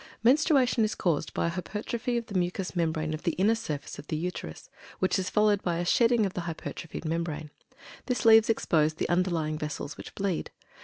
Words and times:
Menstruation 0.23 0.83
is 0.83 0.95
caused 0.95 1.31
by 1.31 1.45
a 1.45 1.49
hypertrophy 1.51 2.17
of 2.17 2.25
the 2.25 2.33
mucus 2.33 2.75
membrane 2.75 3.13
of 3.13 3.21
inner 3.37 3.53
surface 3.53 3.99
of 3.99 4.07
the 4.07 4.15
Uterus, 4.17 4.71
which 4.97 5.19
is 5.19 5.29
followed 5.29 5.61
by 5.61 5.77
a 5.77 5.85
shedding 5.85 6.25
of 6.25 6.33
the 6.33 6.41
hypertrophied 6.41 7.05
membrane. 7.05 7.51
This 8.07 8.25
leaves 8.25 8.49
exposed 8.49 8.97
the 8.97 9.07
underlying 9.09 9.59
vessels, 9.59 9.97
which 9.97 10.15
bleed. 10.15 10.49